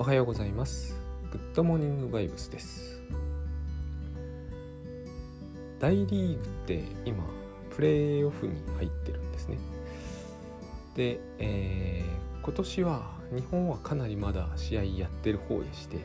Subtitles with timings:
[0.00, 0.96] おはようございます。
[1.32, 3.02] グッドモーニングバイブスです。
[5.80, 7.24] 大リーグって今
[7.74, 9.58] プレーオフに入ってるんですね。
[10.94, 15.96] で、えー、今年は日本はかなりまだ試合やってる方でして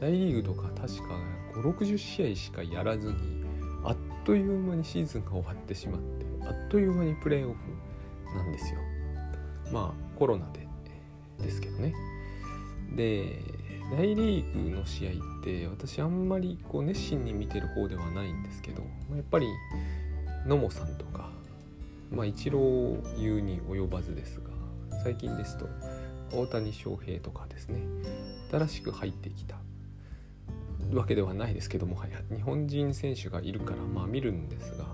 [0.00, 1.14] 大リーグとか確か
[1.54, 3.44] 560試合しかやらずに
[3.84, 8.80] あっという間にシーズンが終わってしまってあっという間にプレーオフなんですよ。
[9.72, 10.66] まあコロナで
[11.38, 11.94] ですけどね。
[12.96, 13.42] で
[13.90, 18.82] 大リーグの試合って私あんまりこう熱心に見てる方ではないんですけど
[19.14, 19.48] やっぱり
[20.46, 21.30] 野茂さんとか
[22.10, 24.50] まあ一郎言うに及ばずですが
[25.02, 25.68] 最近ですと
[26.32, 27.80] 大谷翔平とかですね
[28.50, 29.56] 新しく入ってきた
[30.92, 34.84] わけではないですけどもはや日本人選手がいるからまあ見るんですが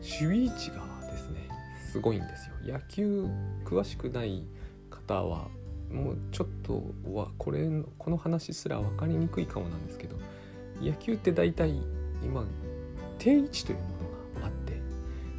[0.00, 1.48] 守備位置がですね
[1.92, 2.54] すごいんですよ。
[2.74, 3.26] 野球
[3.64, 4.44] 詳しくない
[4.90, 5.48] 方は
[5.90, 10.16] もうちょっとはこれこの話すら分かりにくいかもなんですけど
[10.80, 11.82] 野球って大体
[12.24, 12.44] 今
[13.18, 13.84] 定位置というも
[14.34, 14.74] のがあって、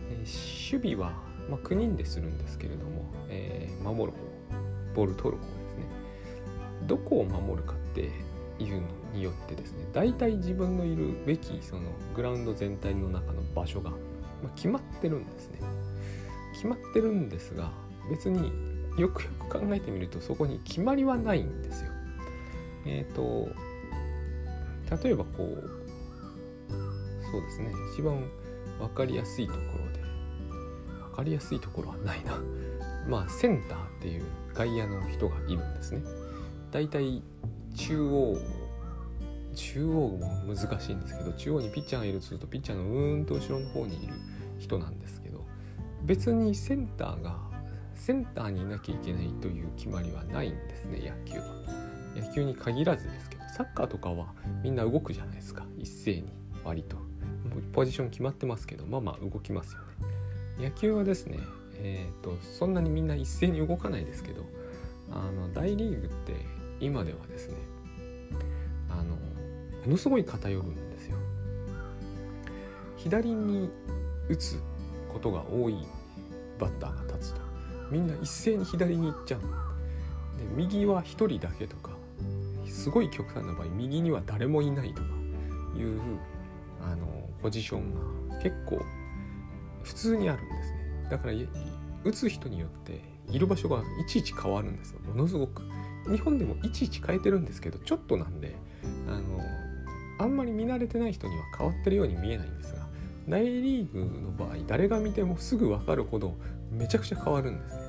[0.10, 1.14] えー、守備は、
[1.50, 4.32] まあ、9人でするんですけれども、えー、守る方
[4.94, 5.86] ボール取る方ですね。
[6.86, 8.10] どこを守るかって
[8.60, 13.98] いうのによってですね大体自分のいるべきそのグラウンド全体の中の場所が、ま
[14.48, 15.60] あ、決まってるんですね。
[16.54, 17.72] 決まってるんですが
[18.10, 18.52] 別に
[18.98, 21.92] よくよく考えてみるとそこに決まりはないんですよ。
[22.86, 23.50] えっ、ー、と
[25.04, 25.82] 例えばこう
[27.32, 28.30] そうですね一番
[28.80, 30.00] 分かりやすいところで
[31.10, 32.42] 分かりやすいところはないな
[33.08, 36.02] まあセンターっていう外野の人がいるんですね。
[36.72, 37.22] だいたい
[37.76, 38.38] 中央
[39.56, 44.14] 中央も難しいんですけど中央にピッチャーがいるとするとピッチャーのうーんと後ろの方にいる
[44.60, 45.46] 人なんですけど
[46.04, 47.51] 別にセンターが
[48.02, 51.46] センターにいなきゃいけないという決まりはないんですね野球は。
[52.16, 56.34] 野球に限らずですけどサッカーとかはみんな動くじゃないですか一斉に
[56.64, 56.98] 割と
[57.72, 59.82] ポジション決まってますけどまあまあ動きますよ
[60.60, 60.66] ね。
[60.66, 61.38] 野球はですね
[61.84, 64.46] えーと、そんなにみんな一斉に動かないですけど
[65.12, 66.34] あの大リーグって
[66.80, 67.56] 今ではですね
[68.90, 69.18] あのも
[69.88, 71.18] のすごい偏るんですよ。
[72.98, 73.70] 左に
[74.28, 74.60] 打つ
[75.12, 75.86] ことが多い
[76.60, 77.51] バッターが立つと
[77.92, 79.42] みんな一斉に左に行っちゃう。
[79.42, 79.48] で
[80.56, 81.92] 右は1人だけとか
[82.66, 85.08] すごい極端な場合右には誰もいないとか
[85.78, 86.00] いう
[86.82, 88.82] あのポジションが結構
[89.84, 91.08] 普通にあるんですね。
[91.12, 91.34] だから
[92.04, 95.00] 打つ人によっている場所がいちいち変わるんですよ。
[95.02, 95.62] ものすごく。
[96.10, 98.56] 日本でもいちいち変えてるんですけどちょっとなんで
[99.08, 99.40] あの
[100.20, 102.88] あんまり見慣れてない人には変わってるように見えないんですが
[103.28, 106.36] 大リーグの場合誰が見てもすぐ分かるほど
[106.72, 107.82] めちゃくちゃ変わるんですね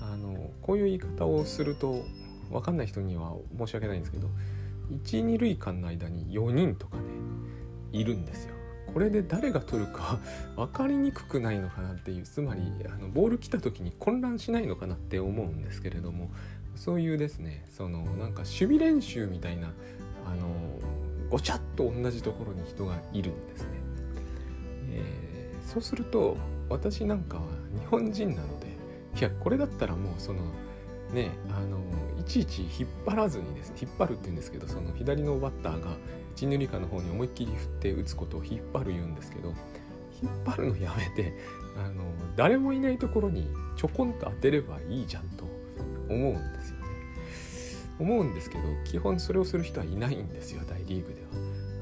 [0.00, 2.04] あのこういう言い方をすると
[2.50, 4.28] 分かんない人には申し訳ないんですけど
[5.04, 7.02] 12塁間の間に4人とかね
[7.92, 8.54] いるんですよ
[8.92, 10.18] これで誰が取るか
[10.56, 16.30] 分かりにくくないのかなっていうつまりあのボール来た時に混乱しないのかなって思うんですけれども
[16.76, 19.72] そういうですねそのなんか守備練習みたいな
[20.24, 20.48] あの
[21.30, 23.68] ごちゃっと同じところに人がいるんですね。
[24.90, 26.36] えー、そうすると
[26.68, 27.44] 私なんかは
[27.78, 28.66] 日本人なので
[29.18, 30.40] いやこれだったらもうその
[31.12, 31.78] ねあの
[32.18, 35.96] いちいち引っ張らずにですね引っ張るって言うんですけどその左のバッターが
[36.34, 39.54] 一二塁間の方に思いっきり振って打つことを引っ張る言うんですけど
[40.22, 41.32] 引っ張るのやめて
[41.76, 42.04] あの
[42.36, 45.44] 誰もいないところにちょこんと当てればいいじゃんと
[46.08, 46.86] 思うんですよね。
[47.98, 51.28] 思うんですけど基本それをする人はいないんですよ大リーグでは。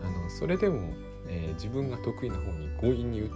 [0.05, 0.93] あのそれでも、
[1.29, 3.35] えー、自分が得意な方に強引に打って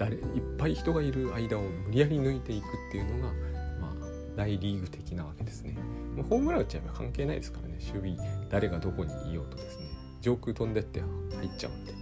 [0.00, 0.22] 誰いっ
[0.56, 3.34] ぱい人がいる間を無理やり抜いていくっていうのが、
[3.78, 3.94] まあ、
[4.34, 5.76] 大リーグ的なわけですね。
[6.16, 9.84] もうホームラン打っちゃえば関係ないですからね守備誰がどこにいようとですね
[10.22, 11.02] 上空飛んでって
[11.36, 11.94] 入っちゃうんで。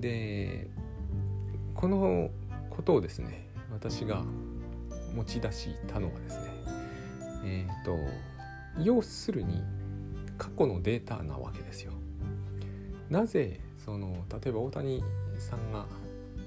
[0.00, 0.70] で
[1.74, 2.30] この
[2.70, 4.22] ことをですね私が
[5.12, 6.50] 持ち出したのはですね
[7.44, 7.98] えっ、ー、と
[8.80, 9.64] 要するに
[10.38, 11.92] 過去のデータなわけですよ。
[13.10, 15.02] なぜその例えば大谷
[15.36, 15.84] さんが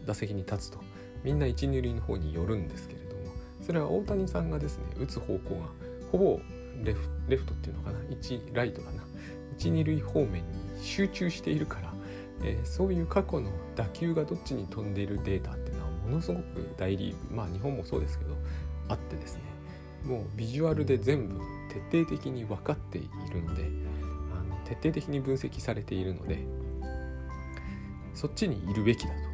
[0.05, 0.79] 打席に立つと。
[1.23, 3.23] みんな一二塁の方に寄るんですけれども。
[3.61, 5.65] それは大谷さんがですね打つ方向が
[6.11, 6.39] ほぼ
[6.83, 7.99] レフレフトっていうのかな。
[7.99, 9.03] 1ライトかな。
[9.57, 10.41] 一二塁方面に
[10.81, 11.93] 集中しているから、
[12.43, 16.43] えー、そういう過去の打球がどっちに飛んでいるデータっていうのはものすごく
[16.77, 18.35] 大リーグまあ日本もそうですけど
[18.89, 19.41] あってですね。
[20.05, 21.39] もうビジュアルで全部
[21.91, 23.63] 徹底的に分かっているので
[24.33, 26.45] あの徹底的に分析されているので
[28.13, 29.24] そっちにいるべきだと。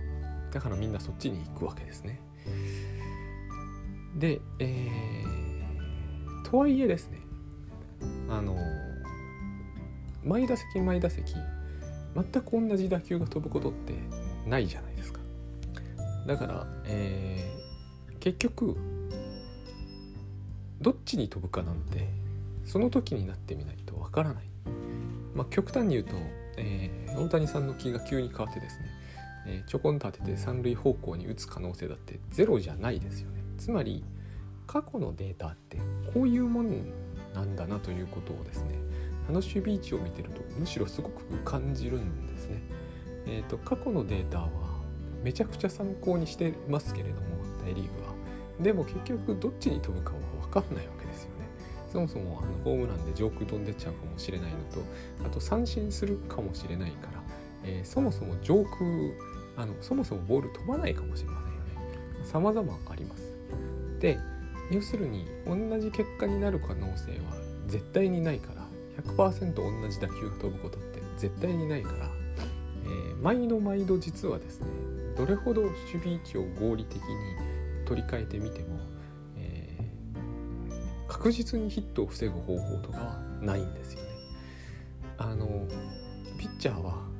[0.51, 2.19] だからみんなそっちに行くわけですね。
[4.15, 7.19] で、えー、とはいえですね
[8.29, 8.57] あの
[10.23, 11.33] 毎打席毎打席
[12.13, 13.93] 全く同じ打球が飛ぶことって
[14.45, 15.21] ないじゃないですか。
[16.27, 18.75] だから、えー、結局
[20.81, 22.09] どっちに飛ぶかなんて
[22.65, 24.43] その時になってみないとわからない、
[25.35, 26.15] まあ、極端に言うと、
[26.57, 28.85] えー、大谷さんの気が急に変わってですね、
[29.45, 34.03] え、ちょこんと当てて三塁方向に打つ可能性だってゼロじゃないですよねつまり
[34.67, 35.77] 過去のデータって
[36.13, 36.69] こういうもん
[37.33, 38.75] なんだなということをですね
[39.27, 42.61] あの守備位置を見てるとむしろすごく感じるんですね。
[43.27, 44.49] えーと、過去のデータは
[45.23, 47.27] めちゃくちゃ参考にしてますけれども
[47.63, 48.13] 大リーグは。
[48.59, 51.47] でも結局どっちに飛ぶかは分かんないわけですよね。
[51.91, 54.81] そもそもあのホームランで上空飛んでっちゃうかもしれないのと
[55.25, 57.21] あと三振するかもしれないから、
[57.65, 58.79] えー、そもそも上空
[59.57, 62.25] あのそもそもボール飛ばないかもしれませんよね。
[62.25, 63.33] 様々あります。
[63.99, 64.17] で
[64.71, 67.35] 要するに同じ結果になる可能性は
[67.67, 68.65] 絶対にないから
[69.03, 72.09] 100%同じ打球が飛ぶことって絶対にないから、
[72.85, 74.67] えー、毎度毎度実はですね
[75.17, 77.03] どれほど守備位置を合理的に
[77.85, 78.79] 取り替えてみても、
[79.37, 84.09] えー、確実にヒットを防ぐ方法とかはないんですよね。
[85.17, 85.67] あの
[86.37, 87.10] ピッチャーは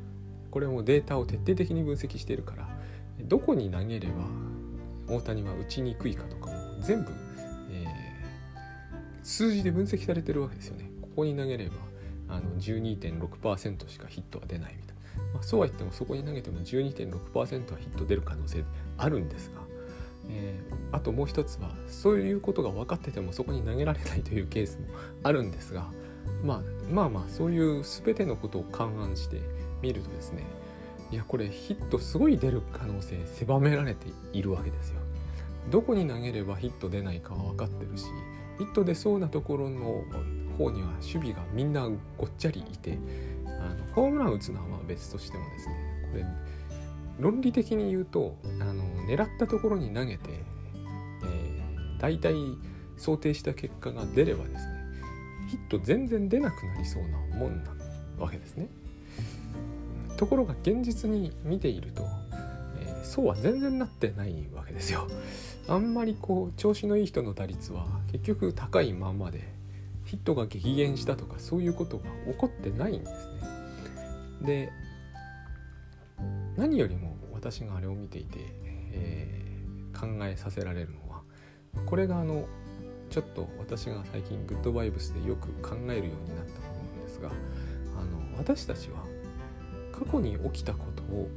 [0.52, 2.70] これもデータを徹底的に分析しているから
[3.22, 4.14] どこに投げれば
[5.08, 7.12] 大谷は打ちにくいかとかも全部、
[7.72, 10.90] えー、数字で分析されてるわけですよね。
[11.02, 11.76] ここに投げれば
[12.30, 18.64] あの12.6%しかヒットは出ないみたいな、まあ、そうは言ってもそこに投げても12.6%はヒット出る可能性
[18.98, 19.62] あるんですが、
[20.30, 24.86] えー、あともう一つはそういうことが分かっててもそこに投げられないというケースも
[25.24, 25.88] あるんですが、
[26.44, 29.42] まあ、まあまあそういう全てのことを勘案して
[29.82, 30.44] みるとですね
[31.12, 35.02] いやこれヒットすごい出る可能性狭められているわけですよ。
[35.70, 38.06] どこに投げればヒット出ないかは分かってるし
[38.58, 40.04] ヒット出そうなところの
[40.58, 41.88] 方には守備がみんな
[42.18, 42.98] ごっちゃりいて
[43.46, 45.76] あのホームラン打つのはまあ別としてもですね
[46.12, 46.26] これ
[47.20, 52.34] 論理的に言うとあの狙ったところに投げて、えー、大体
[52.98, 54.82] 想定した結果が出ればですね
[55.50, 57.72] ヒット全然出なくなりそうなもんな
[58.18, 58.70] わけですね。
[60.22, 62.06] ところが現実に見ていると、
[62.80, 65.08] えー、そうは全然なってないわけですよ。
[65.68, 69.52] あんまりこう調子のいい人の打率は結局高いままで
[70.06, 74.70] ヒットが激減したとかそういうことが起こってないんですね。
[74.70, 74.72] で
[76.56, 78.38] 何よりも私があれを見ていて、
[78.92, 81.24] えー、考えさせられるのは
[81.88, 82.46] これがあの
[83.10, 87.30] ちょっと私が最近グッドバイブスでよく考えるようになったことなんですが
[88.00, 89.11] あの私たちは
[90.04, 91.30] 過去に起きたことを、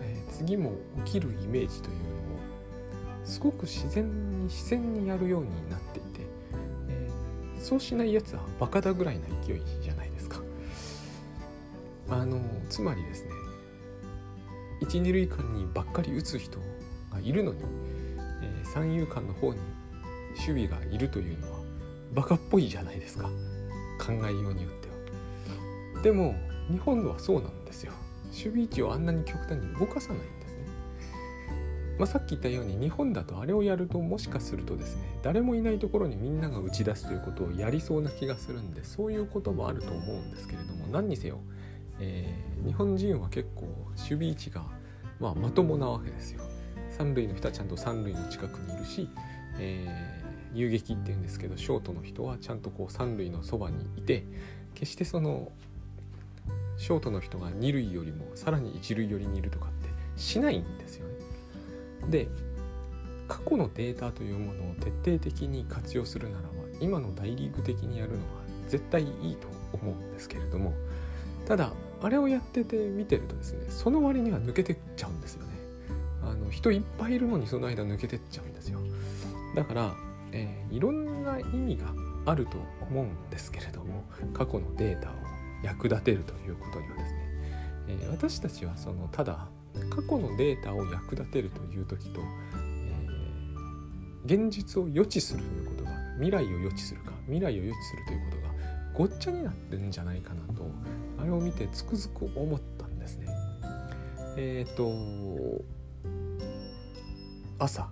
[0.00, 0.72] えー、次も
[1.04, 2.06] 起きるイメージというのを
[3.24, 6.20] すごく自然に自然にやるようになっていて
[6.88, 7.10] え
[7.58, 10.40] そうしないやつはバカだぐらいな勢いじゃないですか。
[12.08, 12.38] あの
[12.68, 13.30] つまりですね
[14.80, 16.58] 一二塁間にばっかり打つ人
[17.10, 17.62] がいるのに、
[18.42, 19.60] えー、三遊間の方に
[20.46, 21.58] 守備がいるというのは
[22.12, 23.28] バカっぽいじゃないですか。
[23.98, 24.88] 考えようによって
[25.96, 26.02] は。
[26.02, 26.34] でも
[26.70, 27.92] 日本はそうなんですよ。
[28.34, 30.64] 守備位置をあんなに極端に動かさないんですね
[31.98, 41.38] まあ、さっき言ったように日本だとあれをやるともしかするとですね誰もいないところにみんなが打ち出すということをやりそうな気がするんでそういうこともあると思うんですけれども何にせよ、
[42.00, 44.64] えー、日本人は結構守備位置が、
[45.20, 46.42] まあ、まともなわけですよ。
[46.90, 49.08] 三塁の人はちゃんと三塁の近くにいるし、
[49.58, 54.24] えー、遊撃っていうんですけどショートの人はちゃんとこう三塁のそばにいて
[54.74, 55.50] 決してその
[56.76, 61.14] ショートの人が二塁よりもさらに一塁寄りにいるとかってしないんですよね。
[62.10, 62.28] で
[63.28, 66.48] 過去のデータというものを徹底的に活用するならば
[66.80, 70.74] 今の大リーグ的にやるのは絶対いいと思うんですけれども
[71.46, 75.52] ただあれをやってて見てるとですねその割には抜けてっちゃうんですよね
[76.22, 78.80] あの人いっぱいいるのにその間抜けてっちゃうんですよ
[79.54, 79.94] だから、
[80.32, 81.86] えー、いろんな意味が
[82.26, 85.12] あると思うんですけれども過去のデータを
[85.64, 87.18] 役立てるということにはですね、
[87.88, 89.48] えー、私たちはそのただ
[89.90, 98.54] 過去のデータを役立てるという時と、えー、現実を予知するということが未来を予知するか未来を予知するということが
[98.94, 100.70] ごっちゃになってるんじゃないかなと
[101.20, 103.26] あれを見てつくづく思ったんですね。
[104.36, 105.64] えっ、ー、と
[107.58, 107.88] 朝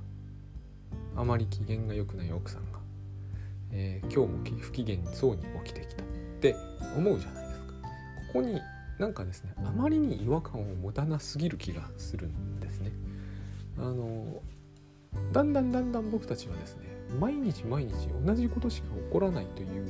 [1.16, 2.78] あまり機嫌が良くない奥さんが、
[3.70, 6.06] えー、今日も不機嫌そうに起きてきたっ
[6.40, 6.56] て
[6.96, 7.41] 思うじゃないですか。
[8.32, 8.60] こに
[8.98, 12.92] なんかですねあまりに違和感を持たなすぎる気がするんですね。
[13.78, 14.42] あの
[15.32, 16.84] だんだんだんだん僕たちはですね
[17.20, 19.88] 毎日毎日同じことしか起こらないという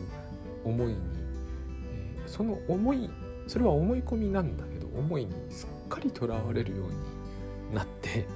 [0.65, 0.97] 思いに
[1.95, 3.11] えその思い
[3.47, 6.89] それは思い込みなんだけど思いにすっかりとらわれるよう
[7.69, 8.27] になって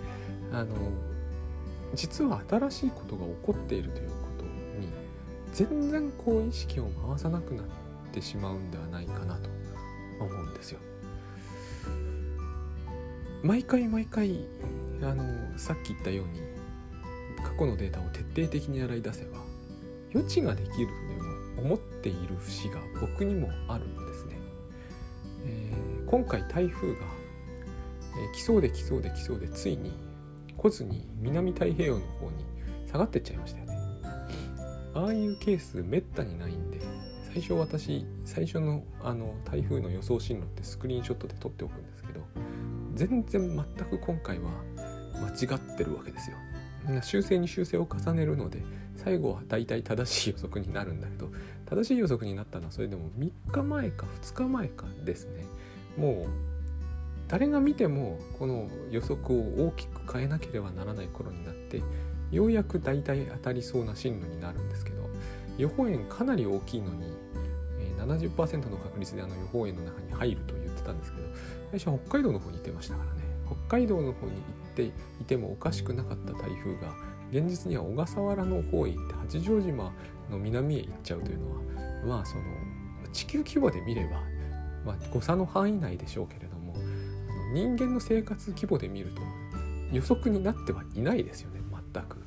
[0.52, 0.75] あの
[1.94, 4.44] 実は新しいことが起こっているということ
[4.80, 4.88] に
[5.52, 7.66] 全然こう意識を回さなくなっ
[8.12, 9.48] てしまうんではないかなと
[10.25, 10.80] 思うんですよ。
[13.42, 14.46] 毎回毎回
[15.02, 16.40] あのさっき言ったように
[17.44, 19.38] 過去のデータを徹底的に洗い出せば
[20.12, 20.87] 余地ができるとで
[21.62, 24.37] も思っている節が僕にもあるんですね。
[25.44, 27.00] えー、今回台風が、
[28.18, 29.92] えー、来そうで来そうで来そうでついに
[30.56, 32.44] 来ずに南太平洋の方に
[32.90, 33.78] 下がってっちゃいましたよね。
[34.94, 36.80] ああいうケースめったにないんで
[37.36, 42.20] 最初私最初のあの台風の予想進路ってスクリーンショットで撮っておくんですけど
[42.94, 44.52] 全然全く今回は
[45.20, 46.38] 間違ってるわけですよ。
[47.02, 48.62] 修正に修正を重ねるので
[48.96, 51.28] 最後は大体正しい予測になるんだけど
[51.66, 55.44] 正しい予測になったのはそれでも3日前か2日前かですね
[55.98, 56.26] もう
[57.28, 61.82] 誰が見てもこの予測を大きく変えなければならない頃になって
[62.30, 65.10] ようやく大体当たりそうな進路になるんですけど
[65.58, 67.25] 予報円かなり大きいのに
[67.96, 71.28] 70%の確率であの予報円の中に入ると言ってたんですけど
[71.70, 74.92] 最初は北海道の方に行ってましたからね北海道の方に行ってい
[75.26, 76.94] てもおかしくなかった台風が
[77.30, 79.92] 現実には小笠原の方へ行って八丈島
[80.30, 81.60] の南へ行っちゃうというのは
[82.06, 82.42] まあその
[83.12, 84.20] 地球規模で見れば、
[84.84, 86.74] まあ、誤差の範囲内でしょうけれども
[87.52, 89.22] 人間の生活規模で見ると
[89.92, 91.60] 予測になってはいないですよね
[91.94, 92.18] 全く。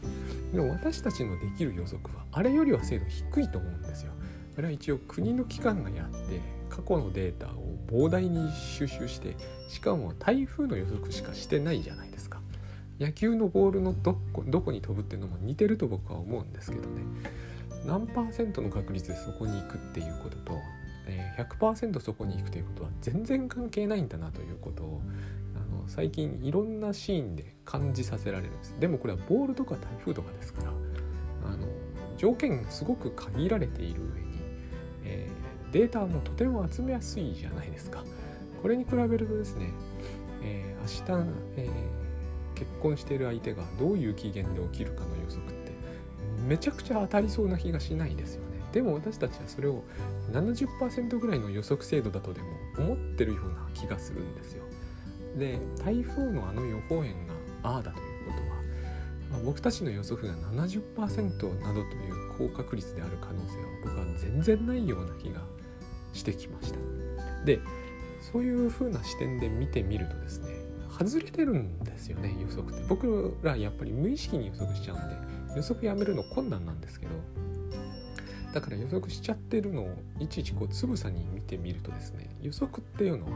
[0.54, 4.14] でも私たちのできる予測はあれよりは精度低いと思うんですよ。
[4.58, 9.36] あれは一応国の機関がやって過去のデータを膨大に収集して
[9.68, 12.40] しかも台風の予測しかしてないじゃないですか。
[13.00, 17.02] 野球のボールのどこどこに飛ぶっていうのも似てると僕は思うんですけどね。
[17.86, 20.58] 何パーセントの確率でそこに行くっていうことと、
[21.08, 25.02] え、100%そこに行くということは全然関係ないんだなということを
[25.56, 28.76] あの最近いろんなシーンで感じさせられるんです。
[28.80, 30.72] でもこれはボールとか台風とかですから
[31.46, 31.68] あの
[32.18, 34.29] 条件すごく限られている上に、
[35.72, 38.04] データもとても集めやすいじゃないですか。
[38.62, 39.72] これに比べるとですね、
[40.44, 45.72] えー、明日、えー、結婚している相手がどういう期限で起きるかの予測って
[46.48, 48.60] めちゃくちゃ当たりそうな気がしないですよね。
[48.72, 49.84] でも私たちはそれを
[50.32, 52.48] 70%ぐらいの予測精度だとでも
[52.78, 54.64] 思ってるような気がするんですよ。
[55.38, 57.34] で台風のあの予報円が
[57.64, 58.56] ああだということは、
[59.32, 65.42] まあ、僕たちの予測が70%などという高確率である可能性は僕は全然ないような気が
[66.14, 66.80] してきました。
[67.46, 67.60] で
[68.32, 70.54] そういう風な視点で見てみるとですね
[70.90, 72.86] 外れてるんですよね予測って。
[72.88, 77.12] 僕らやっぱり無意識に予測しちゃうんで予測やめるの困難なんですけど
[78.54, 83.32] だから予測しちゃってるのをいちいちこうつぶさに見てみるとですね予測っていうのは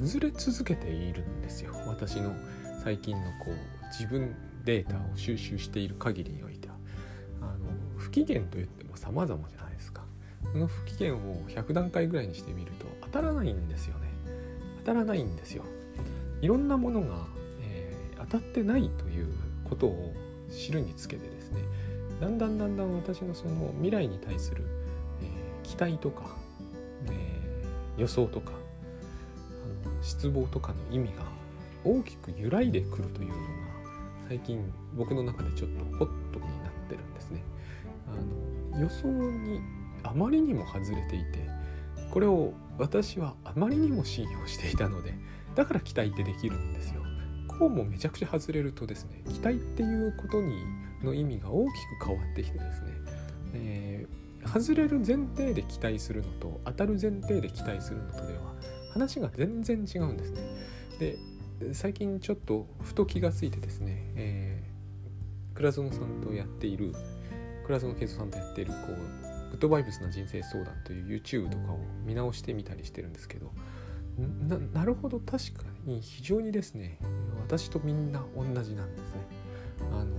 [0.00, 1.72] 外れ続けているんですよ。
[1.86, 2.34] 私の
[2.82, 6.74] 最近のこう自分データを収集している限りにおいては。
[7.40, 7.68] あの
[7.98, 9.63] 不機嫌といっても様々じゃ
[10.44, 14.10] ないですかこの不機嫌を100段階ぐらいにしてみると当たらないんですよね
[14.84, 15.64] 当たらないんですよ
[16.40, 17.26] いろんなものが、
[17.62, 19.28] えー、当たってないという
[19.68, 20.12] ことを
[20.50, 21.60] 知るにつけてですね
[22.20, 24.64] だんだんだんだん私のその未来に対する、
[25.22, 26.36] えー、期待とか、
[27.06, 31.24] えー、予想とかあの失望とかの意味が
[31.84, 33.40] 大きく揺らいでくるというのが
[34.28, 37.42] 最近僕の中でちょっとホットになってるんですね。
[38.08, 39.60] あの予想に
[40.04, 41.48] あまりにも外れていて
[42.10, 45.14] これを私はあまりにも信用していたので
[45.54, 47.02] だから期待ってできるんですよ。
[47.58, 50.56] こうもめちゃくちゃ外れるとですね期待っていうことに
[51.04, 52.88] の意味が大きく変わってきてですね、
[53.52, 58.54] えー、外れる前提で期待するのと当たる前提で期待するのとでは
[58.92, 60.40] 話が全然違うんですね。
[60.98, 61.18] で
[61.72, 66.92] 最近ちょっとふと気がついてですね、えー、倉園さんとやっている
[67.66, 73.52] 倉園慶三さんとやっているこうッドバイブスな人生相談という YouTube とかを見直してみたりしてるんですけど
[74.72, 76.98] なるほど確かに非常にですね
[77.40, 79.44] 私とみんな同じなんですね。
[79.92, 80.10] あの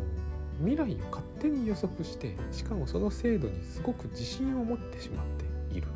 [0.59, 5.25] 未来を勝手に予測してしかもその精度にすごく自信を持ってしまっ
[5.69, 5.87] ている。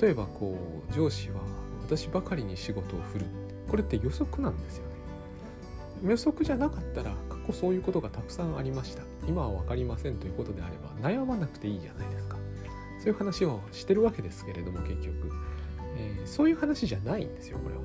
[0.00, 0.56] 例えばこ
[0.88, 1.40] う上司は
[1.82, 3.26] 私ばかりに仕事を振る。
[3.68, 4.84] これって予測なんですよ。
[6.02, 9.02] ね予測じゃなかったら過去そういうことがたくさんありました。
[9.26, 12.36] 今は分かりませんということであれば悩まなくていいじゃないですか。
[12.98, 15.32] そういう話をしてるわけですけれども結局、
[15.96, 17.82] えー、そういう話じゃないんですよこれは。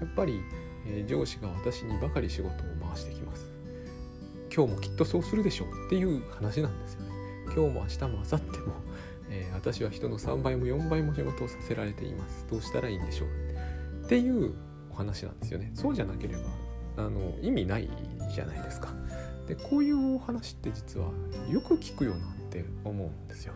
[0.00, 0.40] やっぱり、
[0.86, 2.52] えー、上司が私にばかり仕事を
[2.88, 3.46] 回してきます。
[4.54, 7.10] 今日もきっとそうするでしょうっていう話なんですよね。
[7.46, 8.74] 今日も明日も明後日も、
[9.30, 12.46] えー、私は人の3倍も4倍も仕事をさせられています。
[12.50, 14.54] どうしたらいいんでしょうっていう
[14.90, 15.72] お話なんですよね。
[15.74, 16.42] そうじゃなければ
[16.96, 17.88] あの意味ない
[18.34, 18.90] じゃないですか。
[19.46, 21.10] でこういうお話って実は
[21.50, 23.54] よく聞くよなって思うんですよ。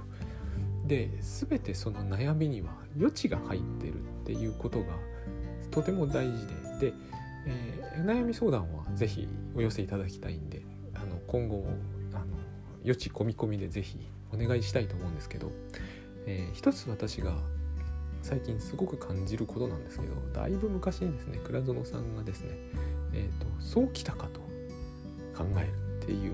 [0.87, 4.87] で全てその悩みには余地が入ってるっていうことが
[5.71, 6.66] とても大事で。
[6.90, 6.93] で、
[7.47, 10.62] えー、悩み相談は是非お寄せいただきたいんで
[10.95, 11.69] あの今後も
[12.12, 12.25] あの
[12.83, 13.99] 余地込み込みで是非
[14.33, 15.50] お願いしたいと思うんですけど、
[16.26, 17.33] えー、一つ私が
[18.23, 22.59] 最近すごく感じることなんですけどだいぶ昔にですね倉園さんがですね、
[23.16, 24.40] えーと、そうきたかと
[25.37, 26.32] 考えるっていう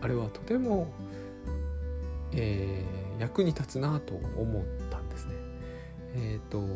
[0.00, 0.92] あれはとても、
[2.32, 5.34] えー、役に立つなと思ったんですね。
[6.14, 6.66] えっ、ー、と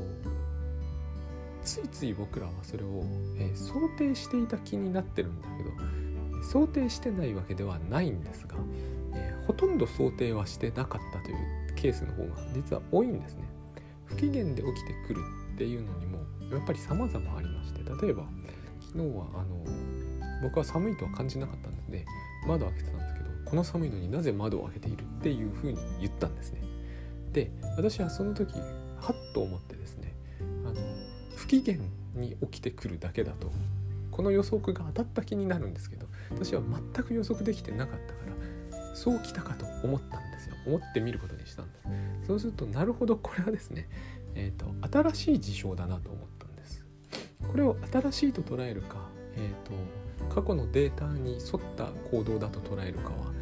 [1.62, 3.04] ついつい僕らはそれを、
[3.38, 5.70] えー、想定していた気になってるんだけど
[6.44, 8.56] 想定してないわけではないんですが、
[9.14, 11.36] えー、ほとんど想定はしてなかったという
[11.74, 13.44] ケースの方が実は多いんですね。
[14.04, 15.20] 不機嫌で起きてくる
[15.54, 16.18] っていうのにも
[16.52, 18.22] やっぱり様々ありまして例えば
[18.96, 19.62] 昨日はあの
[20.42, 22.06] 僕は寒いとは感じなかったので
[22.46, 26.62] 窓を開けてたんですけどこの寒いのになぜ窓を開けているっていうふうに言ったんですね。
[27.32, 30.14] で私はその時はっと思ってですね
[30.64, 30.74] あの
[31.34, 31.76] 不機嫌
[32.14, 33.52] に起きてくるだけだと
[34.10, 38.20] この予測が当たった気になるんですけど私は全く予測できてなかったか
[38.72, 40.54] らそうきたかと思ったんですよ。
[40.66, 41.78] 思ってみることにしたんで
[42.22, 42.26] す。
[42.28, 43.86] そうするとなるほどこれはですね、
[44.34, 46.45] えーと、新しい事象だなと思った。
[47.50, 51.42] これを新しいと捉えるか、えーと、過去のデータに沿っ
[51.76, 53.32] た行動だと捉えるかは、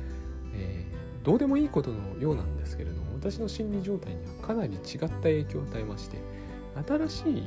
[0.54, 6.18] えー、どうでもいいことのようなんですけれども私の心理状態にはかなり違った影響を与えまして
[6.86, 7.42] 新しい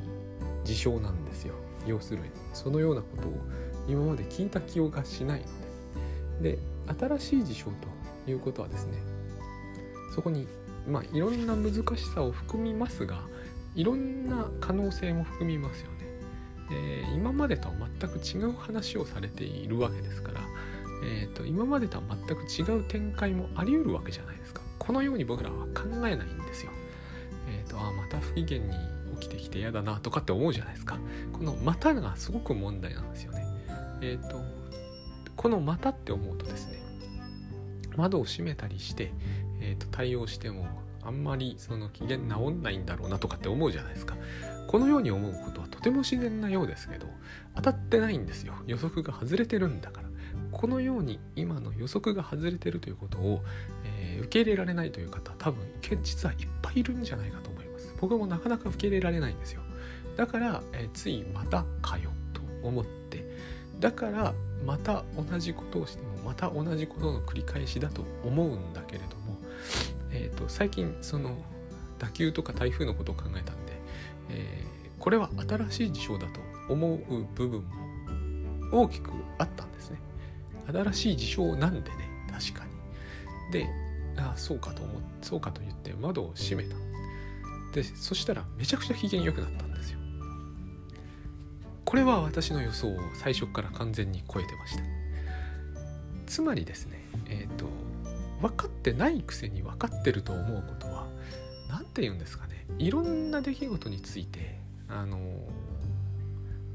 [0.63, 1.53] 事象なんですよ
[1.85, 3.31] 要するにそのようなことを
[3.87, 5.45] 今まで聞いた記憶がしないの
[6.41, 6.59] でで
[6.99, 7.65] 新しい事象
[8.25, 8.97] ということはですね
[10.13, 10.47] そこに
[10.87, 13.21] まあいろんな難しさを含みますが
[13.75, 15.96] いろんな可能性も含みますよね。
[16.71, 20.41] えー、今までとは全く違う話をされているわけですから、
[21.03, 24.62] えーと、今までとは全く違う展開もあり得るわけじゃないですか。
[24.80, 26.71] このように僕らは考えないんですよ。
[27.49, 28.73] え、ー、とあまた不機嫌に
[29.19, 30.99] 起きてきて嫌だなとかって思うじゃないですか。
[31.32, 33.45] この「また」がすごく問題なんですよね。
[34.01, 34.41] え、ー、と
[35.36, 36.80] この「また」って思うとですね
[37.95, 39.12] 窓を閉めたりして、
[39.62, 40.67] えー、と対応しても
[41.03, 44.15] あんまりその機嫌治んないんだろうなとかって思うじゃないですか
[44.67, 47.08] このように思うことはとても自然なようですけど
[47.56, 48.53] 当たってないんですよ。
[48.67, 50.08] 予測が外れてるんだから。
[50.51, 53.43] このように今の予測が外れてるということを、
[53.84, 55.63] えー、受け入れられないという方多分
[56.01, 57.93] 実はいっぱいいるんじゃないかと思います。
[57.99, 59.62] 僕もなかなか受け入れられないんですよ。
[60.15, 63.25] だから、えー、ついまたかよと思って。
[63.80, 64.34] だから
[64.65, 69.38] また同じことをしてもまた同じことの繰り返しだと思うんだけれども、
[70.12, 71.38] えーと、最近その
[71.99, 73.66] 打球とか台風のことを考えたんで、
[74.29, 77.61] えー、これは新しい事象だと思う部分
[78.71, 79.99] も大きくあったんですね。
[80.71, 83.51] 新しい事象なんでね確かに。
[83.51, 83.67] で
[84.17, 86.75] ああそうかと思そうかと言って窓を閉めた。
[87.73, 89.99] でそしたらめちゃくちゃ機嫌良くなったんですよ。
[91.85, 94.83] これは私の予想を最初から完全に超えてました。
[96.25, 97.65] つまりですねえっ、ー、と
[98.41, 101.07] 分かってないくせに分かってると思うことは
[101.69, 105.19] 何て言うんですかねいろんな出来事についてあの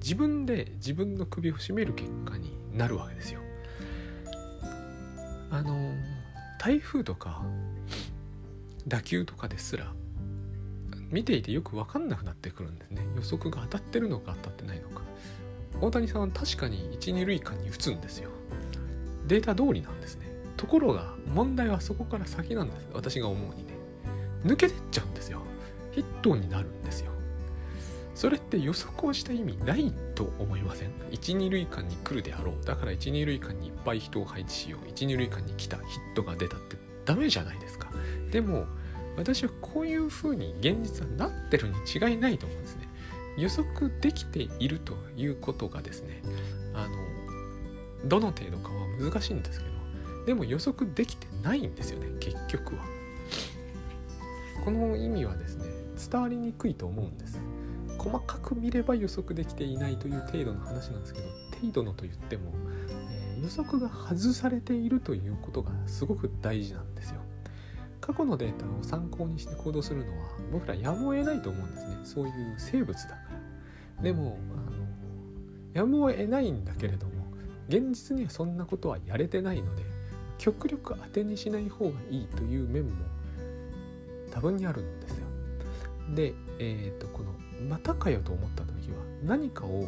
[0.02, 3.40] 自分で自分の首を絞める結果になるわけですよ。
[5.50, 5.94] あの
[6.58, 7.42] 台風とか
[8.86, 9.92] 打球とかですら
[11.10, 13.06] 見ていてよく分かんなくなってくるんですね。
[13.16, 15.02] 予測が当たってるのか当たってないのか。
[15.80, 18.30] 大谷さんは確かに12塁間に打つんですよ。
[19.26, 20.26] データ通りなんですね。
[20.56, 22.88] ところが問題はそこから先なんです。
[22.92, 23.74] 私が思うにね。
[24.44, 25.42] 抜けてっちゃうんですよ。
[25.92, 27.12] ヒットになるんですよ。
[28.14, 32.64] それって予測をした意味ないと思いません？1、2塁間に来るであろう。
[32.64, 34.88] だから1、2塁間にいっぱい人を配置しよう。
[34.88, 37.90] 1、2塁間に来たヒットが出たってダメじゃないですか。
[38.30, 38.66] でも
[39.16, 42.88] 私はこういうふうに現実はなってるに違いないと思うんですね。
[43.36, 46.22] 予測できているということがですね
[46.74, 49.72] あのどの程度かは難しいんですけど
[50.26, 52.84] でも予測できてないんですよね結局は。
[54.64, 55.71] この意味はですね
[56.10, 57.38] 伝わりにくいと思うんです。
[57.98, 61.26] 細かく見れば予測できていないという程度の話なんですけど
[61.60, 62.52] 程度のと言っても、
[62.90, 67.20] えー、予測が外されているということがすごく大事なんですよ。
[68.00, 71.98] 過去のデータを参考にして行動するのは僕らやむを得ないと思うんですね。
[72.02, 73.14] そういう生物だか
[73.96, 74.02] ら。
[74.02, 74.82] でもあの
[75.72, 77.12] やむを得ないんだけれども
[77.68, 79.84] 現実にはそんなことはやれてないので
[80.38, 82.90] 極力当てにしない方がいいという面も
[84.32, 85.21] 多分にあるんですよ。
[86.12, 87.32] で、えー、とこの
[87.68, 89.84] 「またかよ」と思った時は何かを、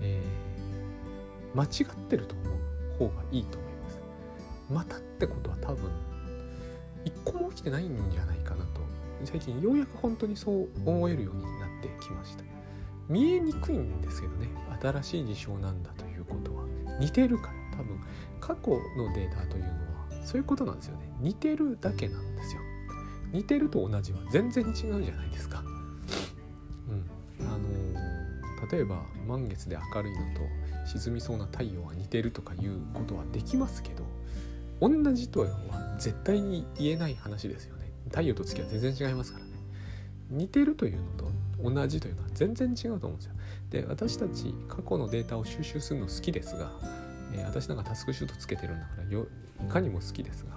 [0.00, 2.44] えー、間違ってると思
[3.06, 3.98] う方がいいと思います。
[4.70, 5.90] またってことは多分
[7.04, 8.80] 一個も起きてないんじゃないかなと。
[9.24, 12.44] 最近ようやく本当にそう思えるようになってきました。
[13.08, 14.48] 見えにくいんですけどね。
[14.80, 16.64] 新しい事象なんだということは。
[16.98, 17.64] 似てるから。
[17.74, 18.00] 多分
[18.40, 21.12] 過去のデータというのはそういうことなんですよね。
[21.20, 22.60] 似てるだけなんですよ。
[23.34, 25.62] 似てると同じは全然違うじゃないですか。
[26.88, 27.46] うん。
[27.46, 30.40] あのー、例えば満月で明るいのと
[30.86, 34.04] 沈みそうな太陽が似てるとかいうことはできますけど
[34.80, 35.48] 同じとは
[35.98, 37.90] 絶対に言えない話ですよね。
[38.08, 39.50] 太陽と月は全然違いますからね。
[40.30, 41.30] 似てるというのと
[41.62, 43.34] 同じというのは全然違うと思うんですよ。
[43.70, 46.70] で私たち過去のデータを収集するの好きですが
[47.34, 49.26] えー、私なんかタスクシュートつけてるんだからよ
[49.66, 50.52] いかにも好きですが、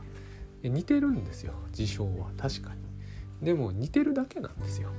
[0.63, 2.31] 似てるんですよ事象は。
[2.37, 3.45] 確かに。
[3.45, 4.89] でも似てるだけなんですよ。